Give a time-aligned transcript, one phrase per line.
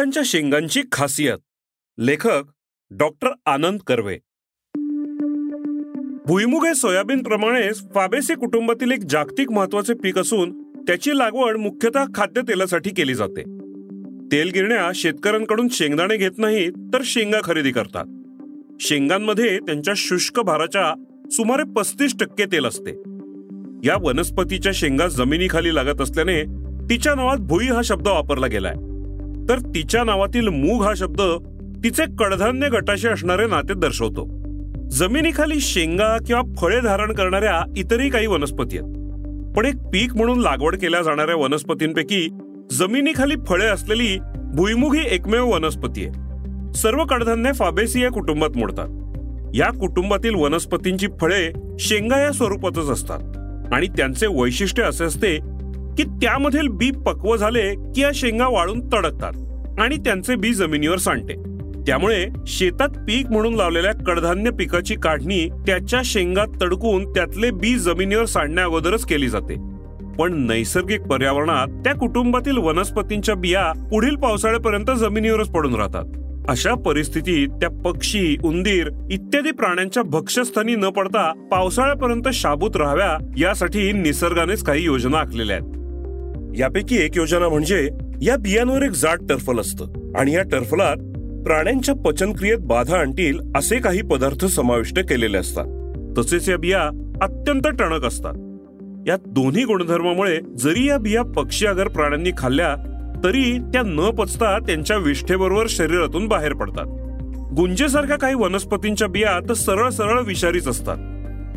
[0.00, 1.38] भुईमुगांच्या शेंगांची खासियत.
[1.98, 2.42] लेखक
[2.90, 4.18] डॉक्टर आनंद कर्वे.
[6.26, 12.90] भुईमुग हे सोयाबीन प्रमाणेच फाबेसी कुटुंबातील एक जागतिक महत्त्वाचे पीक असून त्याची लागवड मुख्यतः खाद्यतेलासाठी
[12.90, 13.42] केली जाते.
[14.32, 18.04] तेल गिरण्या शेतकऱ्यांकडून शेंगदाणे घेत नाहीत तर शेंगा खरेदी करतात.
[18.80, 22.90] शेंगांमध्ये त्यांच्या शुष्क भाराच्या सुमारे पस्तीस टक्के तेल असते.
[23.84, 26.44] या वनस्पतीच्या शेंगा जमिनीखाली लागत असल्याने
[26.90, 28.74] तिच्या नावात भुई हा शब्द वापरला गेलाय.
[29.50, 31.20] तर तिच्या नावातील मूग हा शब्द
[31.84, 34.28] तिचे कडधान्य गटाशी असणारे नाते दर्शवतो.
[34.90, 38.94] जमिनीखाली शेंगा किंवा फळे धारण करणाऱ्या इतरही काही वनस्पती आहेत.
[39.56, 42.28] पण एक पीक म्हणून लागवड केल्या जाणाऱ्या वनस्पतींपैकी
[42.72, 44.18] जमिनीखाली फळे असलेली
[44.54, 46.12] भुईमुग ही एकमेव वनस्पती आहे.
[46.72, 48.88] सर्व कडधान्य फाबेसी या कुटुंबात मोडतात.
[49.54, 53.20] या कुटुंबातील वनस्पतींची फळे शेंगा या स्वरूपातच असतात
[53.72, 55.38] आणि त्यांचे वैशिष्ट्य असे असते
[56.00, 59.32] की त्यामधील बी पक्व झाले की या शेंगा वाळून तडकतात
[59.80, 61.34] आणि त्यांचे बी जमिनीवर सांडते.
[61.86, 68.64] त्यामुळे शेतात पीक म्हणून लावलेल्या कडधान्य पिकाची काढणी त्याच्या शेंगात तडकून त्यातले बी जमिनीवर सांडण्या
[68.64, 69.54] अगोदरच केली जाते.
[70.18, 76.04] पण नैसर्गिक पर्यावरणात त्या कुटुंबातील वनस्पतींच्या बिया पुढील पावसाळ्यापर्यंत जमिनीवरच पडून राहतात.
[76.48, 84.62] अशा परिस्थितीत त्या पक्षी उंदीर इत्यादी प्राण्यांच्या भक्ष्यस्थानी न पडता पावसाळ्यापर्यंत शाबूत राहाव्या यासाठी निसर्गानेच
[84.62, 85.79] काही योजना आखलेल्या आहेत.
[86.58, 87.88] यापैकी एक योजना म्हणजे
[88.22, 90.12] या बियांवर एक जाड टर्फल असतं.
[90.16, 90.96] आणि या टर्फलात
[91.44, 95.66] प्राण्यांच्या पचनक्रियेत बाधा आणतील असे काही पदार्थ समाविष्ट केलेले असतात.
[96.18, 98.34] तसेच या बिया अत्यंत टणक असतात.
[99.08, 102.76] या दोन्ही गुणधर्मामुळे जरी या बिया पक्षी अगर प्राण्यांनी खाल्ल्या
[103.24, 106.86] तरी त्या न पचता त्यांच्या विष्ठेबरोबर शरीरातून बाहेर पडतात.
[107.56, 110.96] गुंजेसारख्या काही वनस्पतींच्या बिया तर सरळ सरळ विषारीच असतात.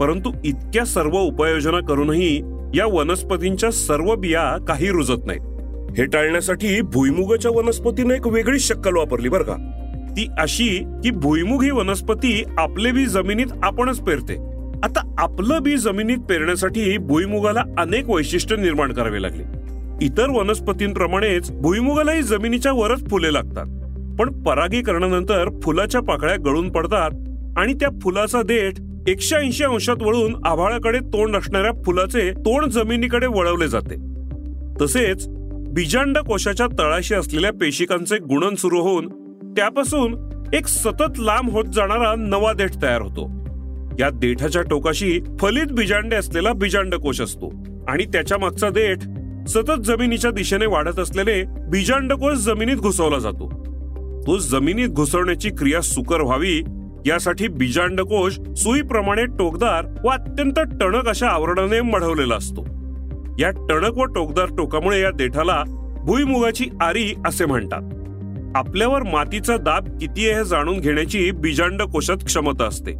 [0.00, 2.42] परंतु इतक्या सर्व उपाययोजना करूनही
[2.74, 5.40] या वनस्पतींच्या सर्व बिया काही रुजत नाहीत.
[5.98, 9.56] हे टाळण्यासाठी भुईमुगाच्या वनस्पतीने एक वेगळी शक्कल वापरली बरं का.
[10.10, 14.34] ती अशी की भुईमुग ही वनस्पती आपले बी जमिनीत आपणच पेरते.
[14.82, 19.42] आता आपलं बी जमिनीत पेरण्यासाठी भुईमुगाला अनेक वैशिष्ट्य निर्माण करावे लागले.
[20.02, 23.64] इतर वनस्पतींप्रमाणेच भुईमुगालाही जमिनीच्या वरच फुले लागतात.
[24.18, 27.10] पण परागीकरणानंतर फुलाच्या पाकळ्या गळून पडतात
[27.58, 28.74] आणि त्या फुलाचा देठ
[29.08, 33.94] एकशे ऐंशी अंशात वळून आभाळाकडे तोंड असणाऱ्या फुलाचे तोंड जमिनीकडे वळवले जाते.
[34.80, 35.28] तसेच
[35.72, 39.08] बीजांड कोशाच्या तळाशी असलेल्या पेशिकांचे गुणन सुरू होऊन
[39.56, 40.16] त्यापासून
[40.52, 43.26] एक सतत लांब होत जाणारा नवा देठ तयार होतो.
[43.98, 47.52] या देठाच्या टोकाशी फलित बीजांडे असलेला बीजांड कोश असतो
[47.88, 48.98] आणि त्याच्या मागचा देठ
[49.48, 53.64] सतत जमिनीच्या दिशेने वाढत असलेले बीजांडकोश जमिनीत घुसवला जातो.
[54.26, 56.62] तो जमिनीत घुसवण्याची क्रिया सुकर व्हावी
[57.06, 62.64] यासाठी बीजांडकोश सुईप्रमाणे टोकदार व अत्यंत टणक अशा आवरणाने मढवलेला असतो.
[63.38, 65.62] या टणक व टोकदार टोकामुळे या देठाला
[66.04, 67.82] भुईमुगाची आरी असे म्हणतात.
[68.56, 72.92] आपल्यावर मातीचा दाब किती आहे हे जाणून घेण्याची बीजांड कोशात क्षमता असते.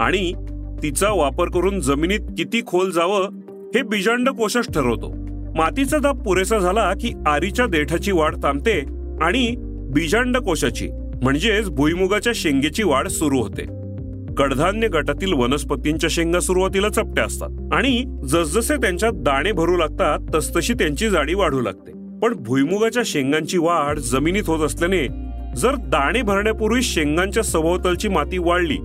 [0.00, 0.32] आणि
[0.82, 3.28] तिचा वापर करून जमिनीत किती खोल जावं
[3.74, 5.12] हे बीजांड कोशच ठरवतो.
[5.56, 8.80] मातीचा दाब पुरेसा झाला की आरीच्या देठाची वाढ थांबते
[9.22, 9.54] आणि
[9.92, 10.88] बीजांड कोशाची
[11.22, 13.64] म्हणजेच भुईमुगाच्या शेंगेची वाढ सुरू होते.
[14.34, 21.08] कडधान्य गटातील वनस्पतींच्या शेंगा सुरुवातीला चपट्या असतात आणि जसजसे त्यांच्यात दाणे भरू लागतात तसतशी त्यांची
[21.10, 21.92] जाडी वाढू लागते.
[22.22, 25.06] पण भुईमुगाच्या शेंगांची वाढ जमिनीत होत असल्याने
[25.56, 28.76] जर दाणे भरण्यापूर्वी शेंगांच्या सभोवतालची माती वाढली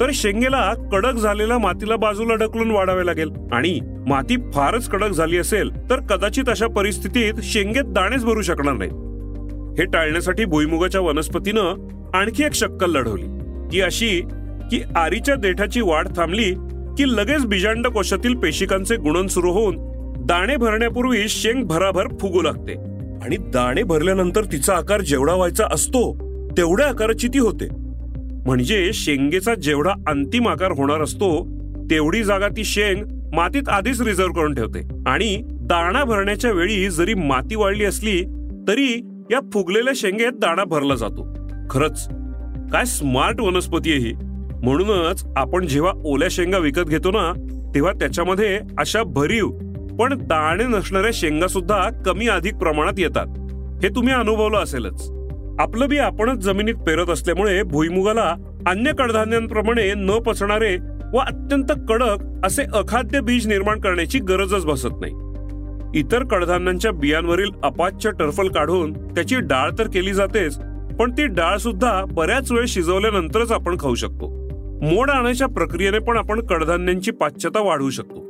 [0.00, 3.30] तर शेंगेला कडक झालेल्या मातीला बाजूला ढकलून वाढावे लागेल.
[3.52, 3.78] आणि
[4.08, 8.90] माती फारच कडक झाली असेल तर कदाचित अशा परिस्थितीत शेंगेत दाणेच भरू शकणार नाही
[9.78, 13.26] हे टाळण्यासाठी भुईमुगाच्या वनस्पतीनं आणखी एक शक्कल लढवली.
[13.72, 14.20] ती अशी
[14.70, 16.50] की आरीच्या देठाची वाढ थांबली
[16.98, 19.76] की लगेच बिजांड कोशातील पेशिकांचे गुणन सुरू होऊन
[20.26, 22.72] दाणे भरण्यापूर्वी शेंग भराभर फुगू लागते.
[23.22, 26.02] आणि दाणे भरल्यानंतर तिचा आकार जेवढा व्हायचा असतो
[26.56, 27.68] तेवढ्या आकाराची ती होते.
[28.46, 31.30] म्हणजे शेंगेचा जेवढा अंतिम आकार होणार असतो
[31.90, 33.04] तेवढी जागा ती शेंग
[33.34, 34.80] मातीत आधीच रिझर्व करून ठेवते.
[35.06, 38.22] आणि दाणा भरण्याच्या वेळी जरी माती वाढली असली
[38.68, 41.36] तरी या फुगलेल्या शेंगेत दाणा भरला जातो.
[41.70, 42.08] खरंच
[42.72, 44.12] काय स्मार्ट वनस्पती आहे ही.
[44.62, 47.32] म्हणूनच आपण जेव्हा ओल्या शेंगा विकत घेतो ना
[47.74, 49.48] तेव्हा त्याच्यामध्ये अशा भरीव
[50.00, 53.26] पण दाणे नसणाऱ्या शेंगा सुद्धा कमी अधिक प्रमाणात येतात.
[53.84, 55.10] हे तुम्ही अनुभवलं असेलच.
[55.58, 58.34] आपलं बी आपणच जमिनीत पेरत असल्यामुळे भुईमुगाला
[58.66, 60.76] अन्य कडधान्यांप्रमाणे न पचणारे
[61.14, 65.12] व अत्यंत कडक असे अखाद्य बीज निर्माण करण्याची गरजच भासत नाही.
[65.94, 70.58] इतर कडधान्यांच्या बियांवरील अपाच्य टर्फल काढून त्याची डाळ तर केली जातेच
[70.98, 74.28] पण ती डाळ सुद्धा बऱ्याच वेळ शिजवल्यानंतरच आपण खाऊ शकतो.
[74.82, 78.20] मोड आणण्याच्या प्रक्रियेने पण आपण कडधान्यांची पाच्यता वाढवू शकतो.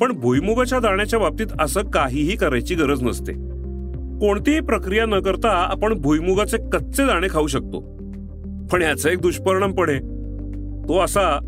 [0.00, 3.32] पण भुईमुगाच्या दाण्याच्या बाबतीत असं काहीही करायची गरज नसते.
[4.20, 7.80] कोणतीही प्रक्रिया न करता आपण भुईमुगाचे कच्चे दाणे खाऊ शकतो.
[8.72, 9.98] पण याचा एक दुष्परिणाम पडे
[10.88, 11.38] तो असा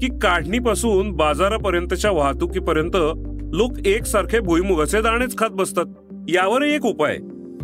[0.00, 2.96] की काढणीपासून बाजारापर्यंतच्या वाहतुकीपर्यंत
[3.52, 5.84] लोक एकसारखे भुईमुगाचे दाणेच खात बसतात.
[6.28, 7.16] यावर एक उपाय.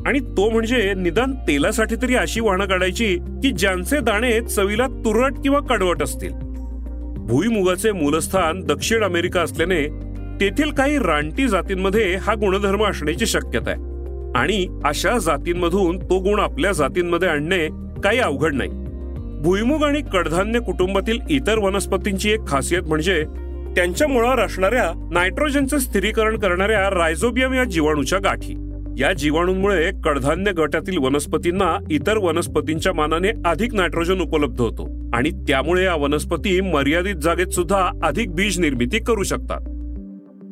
[0.06, 5.60] आणि तो म्हणजे निदान तेलासाठी तरी अशी वाहनं काढायची की ज्यांचे दाणे चवीला तुरट किंवा
[5.60, 6.32] कडवट असतील.
[7.16, 9.88] भुईमुगाचे मूलस्थान दक्षिण अमेरिका असल्याने
[10.40, 13.80] तेथील काही रानटी जातींमध्ये हा गुणधर्म असण्याची शक्यता आहे.
[14.38, 17.68] आणि अशा जातींमधून तो गुण आपल्या जातींमध्ये आणणे
[18.04, 18.70] काही अवघड नाही.
[19.42, 23.24] भुईमुग आणि कडधान्य कुटुंबातील इतर वनस्पतींची एक खासियत म्हणजे
[23.76, 28.54] त्यांच्या मुळावर असणाऱ्या नायट्रोजनचं स्थिरीकरण करणाऱ्या रायझोबियम या जीवाणूच्या गाठी.
[28.98, 35.10] या जीवाणूंमुळे कडधान्य गटातील वनस्पतींना इतर वनस्पतींच्या मानाने अधिक नायट्रोजन उपलब्ध होतो.
[35.14, 39.60] आणि त्यामुळे या वनस्पती मर्यादित जागेत सुद्धा अधिक बीज निर्मिती करू शकतात.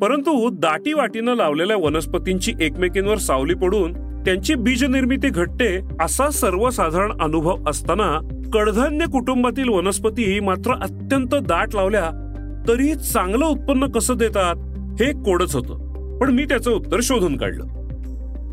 [0.01, 3.93] परंतु दाटी वाटीनं लावलेल्या वनस्पतींची एकमेकींवर सावली पडून
[4.25, 8.19] त्यांची बीज निर्मिती घटते असा सर्वसाधारण अनुभव असताना
[8.53, 12.22] कडधान्य कुटुंबातील वनस्पती मात्र अत्यंत दाट लावल्या
[12.67, 14.55] तरी चांगलं उत्पन्न कसं देतात
[15.01, 15.83] हे कोडच होतं.
[16.17, 17.65] पण मी त्याचं उत्तर शोधून काढलं.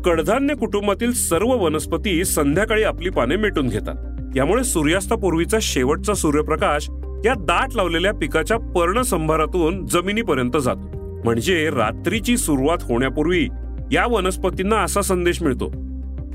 [0.01, 3.95] कडधान्य कुटुंबातील सर्व वनस्पती संध्याकाळी आपली पाने मिटून घेतात.
[4.35, 6.89] यामुळे सूर्यास्तापूर्वीचा शेवटचा सूर्यप्रकाश
[7.25, 11.21] या दाट लावलेल्या पिकाच्या पर्णसंभारातून जमिनीपर्यंत जातो.
[11.23, 13.47] म्हणजे रात्रीची सुरुवात होण्यापूर्वी
[13.91, 15.67] या वनस्पतींना असा संदेश मिळतो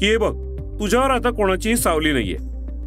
[0.00, 0.32] की हे बघ
[0.80, 2.36] तुझ्यावर आता कोणाचीही सावली नाहीये.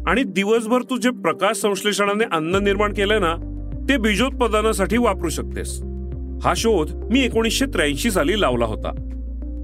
[0.06, 3.49] आणि दिवसभर तू जे प्रकाश संश्लेषणाने अन्न निर्माण केलंय ना
[3.90, 5.82] ते बीजोत्पादनासाठी वापरू शकतेस.
[6.42, 8.90] हा शोध मी एकोणीसशे त्र्याऐंशी साली लावला होता.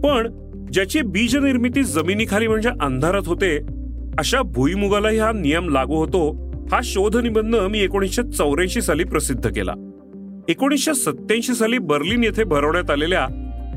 [0.04, 0.28] पण
[0.72, 3.58] ज्याची बीज निर्मिती जमिनीखाली म्हणजे अंधारात होते
[4.18, 9.72] अशा भुईमुगालाही हा नियम लागू होतो हा शोध निबंध मी एकोणीसशे चौऱ्याऐंशी साली प्रसिद्ध केला.
[10.48, 13.26] एकोणीसशे सत्याऐंशी साली बर्लिन येथे भरवण्यात आलेल्या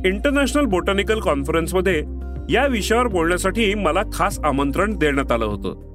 [0.05, 2.03] इंटरनॅशनल बोटॅनिकल कॉन्फरन्समध्ये
[2.49, 5.88] या विषयावर बोलण्यासाठी मला खास आमंत्रण देण्यात आलं होतं.